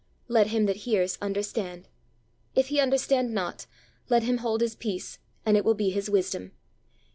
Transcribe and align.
Let 0.27 0.47
him 0.47 0.65
that 0.65 0.77
hears 0.77 1.19
understand! 1.21 1.87
if 2.55 2.69
he 2.69 2.79
understand 2.79 3.35
not, 3.35 3.67
let 4.09 4.23
him 4.23 4.37
hold 4.37 4.61
his 4.61 4.73
peace, 4.75 5.19
and 5.45 5.55
it 5.55 5.63
will 5.63 5.75
be 5.75 5.91
his 5.91 6.09
wisdom! 6.09 6.53